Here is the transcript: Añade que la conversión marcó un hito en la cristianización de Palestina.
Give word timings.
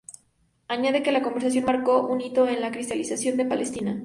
Añade 0.67 1.03
que 1.03 1.11
la 1.11 1.21
conversión 1.21 1.63
marcó 1.63 2.07
un 2.07 2.21
hito 2.21 2.47
en 2.47 2.59
la 2.59 2.71
cristianización 2.71 3.37
de 3.37 3.45
Palestina. 3.45 3.99